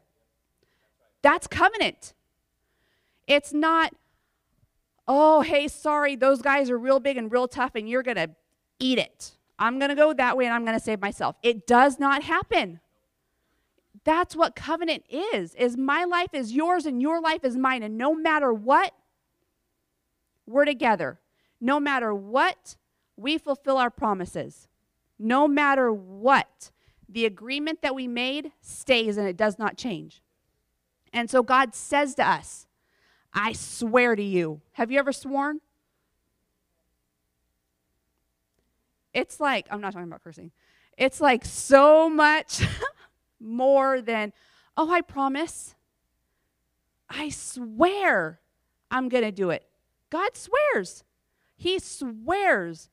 [1.23, 2.13] That's covenant.
[3.27, 3.95] It's not,
[5.09, 8.29] oh, hey, sorry, those guys are real big and real tough and you're going to
[8.79, 9.39] eat it.
[9.59, 11.37] I'm going to go that way and I'm going to save myself.
[11.43, 12.81] It does not happen.
[14.05, 15.55] That's what covenant is.
[15.55, 18.93] Is my life is yours and your life is mine and no matter what
[20.47, 21.21] we're together.
[21.61, 22.77] No matter what,
[23.17, 24.69] we fulfill our promises.
[25.19, 26.71] No matter what,
[27.09, 30.23] the agreement that we made stays and it does not change.
[31.13, 32.67] And so God says to us,
[33.33, 34.61] I swear to you.
[34.73, 35.61] Have you ever sworn?
[39.13, 40.51] It's like, I'm not talking about cursing.
[40.99, 42.63] It's like so much
[43.45, 44.33] more than,
[44.77, 45.75] oh, I promise.
[47.09, 48.41] I swear
[48.91, 49.67] I'm going to do it.
[50.11, 51.05] God swears.
[51.57, 52.91] He swears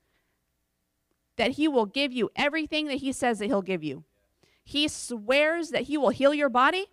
[1.37, 4.03] that He will give you everything that He says that He'll give you.
[4.63, 6.87] He swears that He will heal your body.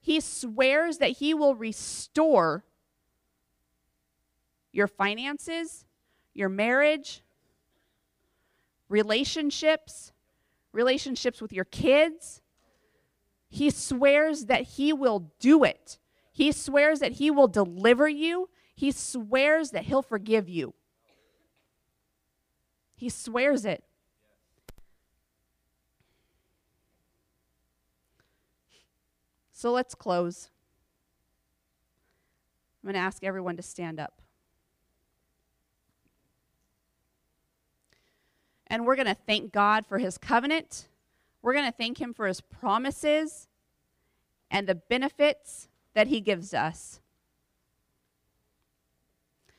[0.00, 2.64] He swears that He will restore
[4.72, 5.84] your finances,
[6.34, 7.22] your marriage,
[8.88, 10.12] relationships,
[10.72, 12.41] relationships with your kids.
[13.52, 15.98] He swears that He will do it.
[16.32, 18.48] He swears that He will deliver you.
[18.74, 20.72] He swears that He'll forgive you.
[22.96, 23.84] He swears it.
[29.52, 30.48] So let's close.
[32.82, 34.22] I'm going to ask everyone to stand up.
[38.66, 40.88] And we're going to thank God for his covenant.
[41.42, 43.48] We're going to thank him for his promises
[44.50, 47.00] and the benefits that he gives us.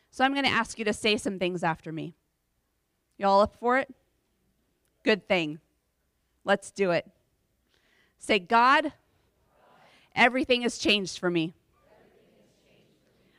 [0.10, 2.16] So I'm going to ask you to say some things after me.
[3.18, 3.94] Y'all up for it?
[5.04, 5.60] Good thing.
[6.46, 7.06] Let's do it.
[8.18, 8.94] Say, God,
[10.16, 11.54] everything has changed for me.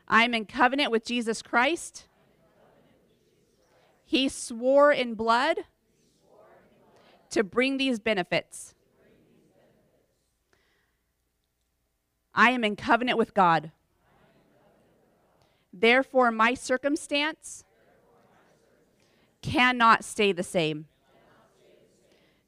[0.06, 2.06] I'm in covenant with Jesus Christ.
[4.04, 5.60] He swore in blood
[7.34, 8.76] to bring these benefits.
[12.32, 13.72] I am in covenant with God.
[15.72, 17.64] Therefore, my circumstance
[19.42, 20.86] cannot stay the same.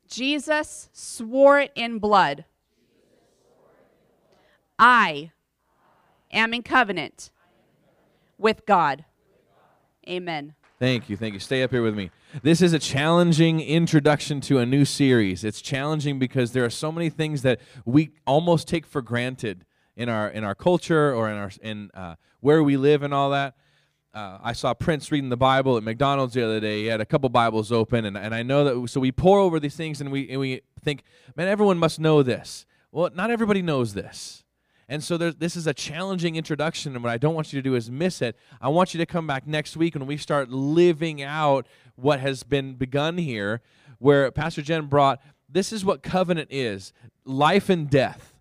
[0.07, 2.45] Jesus swore it in blood.
[4.79, 5.33] I
[6.31, 7.33] am in covenant
[8.39, 9.05] with God.
[10.09, 10.55] Amen.
[10.79, 11.17] Thank you.
[11.17, 11.41] Thank you.
[11.41, 12.13] Stay up here with me.
[12.43, 15.43] This is a challenging introduction to a new series.
[15.43, 19.65] It's challenging because there are so many things that we almost take for granted
[19.97, 23.31] in our in our culture or in our in uh, where we live and all
[23.31, 23.55] that.
[24.13, 26.83] Uh, I saw Prince reading the Bible at McDonald's the other day.
[26.83, 28.91] He had a couple Bibles open, and, and I know that.
[28.91, 31.05] So we pour over these things, and we and we think,
[31.37, 32.67] man, everyone must know this.
[32.93, 34.45] Well, not everybody knows this.
[34.89, 37.75] And so this is a challenging introduction, and what I don't want you to do
[37.75, 38.37] is miss it.
[38.61, 41.67] I want you to come back next week when we start living out
[41.97, 43.63] what has been begun here,
[43.99, 46.93] where Pastor Jen brought this is what covenant is
[47.25, 48.33] life and death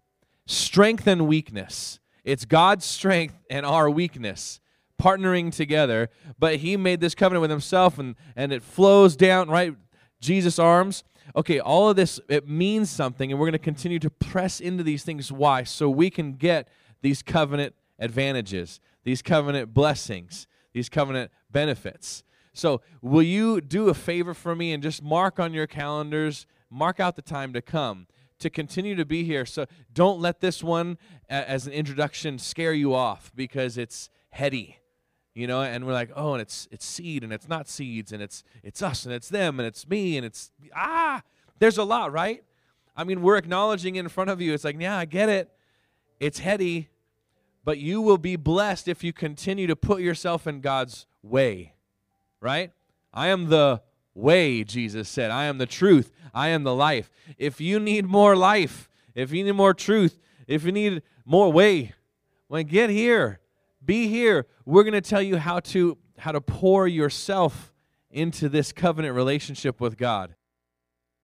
[0.48, 2.00] strength and weakness.
[2.24, 4.60] It's God's strength and our weakness
[5.02, 6.10] partnering together.
[6.39, 9.76] But He made this covenant with Himself, and, and it flows down, right?
[10.22, 11.04] Jesus' arms.
[11.36, 14.84] Okay, all of this, it means something, and we're going to continue to press into
[14.84, 15.32] these things.
[15.32, 15.63] Why?
[15.63, 16.67] So we can get
[17.01, 22.23] these covenant advantages, these covenant blessings, these covenant benefits.
[22.53, 26.99] So, will you do a favor for me and just mark on your calendars, mark
[26.99, 28.07] out the time to come?
[28.39, 29.45] to continue to be here.
[29.45, 30.97] So don't let this one,
[31.30, 34.80] as an introduction, scare you off because it's heady,
[35.36, 35.61] you know.
[35.61, 38.81] And we're like, oh, and it's it's seed, and it's not seeds, and it's it's
[38.81, 41.21] us, and it's them, and it's me, and it's ah.
[41.59, 42.43] There's a lot, right?
[42.97, 44.53] I mean, we're acknowledging in front of you.
[44.53, 45.51] It's like, yeah, I get it.
[46.19, 46.89] It's heady,
[47.63, 51.73] but you will be blessed if you continue to put yourself in God's way,
[52.41, 52.71] right?
[53.13, 53.81] I am the
[54.13, 55.31] way, Jesus said.
[55.31, 56.11] I am the truth.
[56.33, 57.09] I am the life.
[57.38, 61.93] If you need more life, if you need more truth, if you need more way,
[62.49, 63.39] Like, get here,
[63.86, 64.47] be here.
[64.65, 67.73] We're going to tell you how to how to pour yourself
[68.09, 70.36] into this covenant relationship with God.